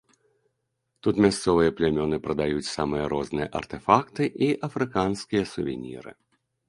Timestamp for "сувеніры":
5.55-6.11